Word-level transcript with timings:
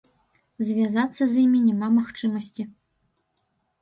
Звязацца 0.69 1.23
з 1.33 1.43
імі 1.43 1.59
няма 1.67 1.87
магчымасці. 2.01 2.61